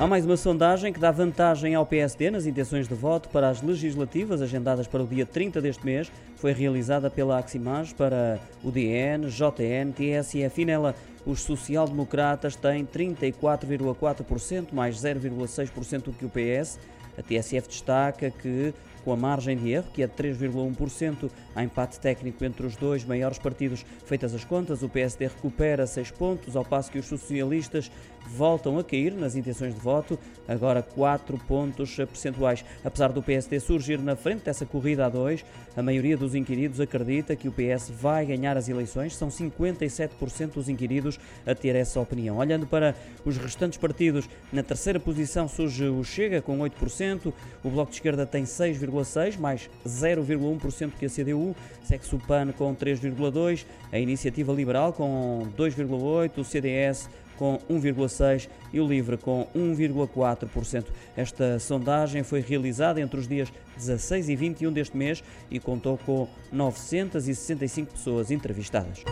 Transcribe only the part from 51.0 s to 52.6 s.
a CDU, segue-se o PAN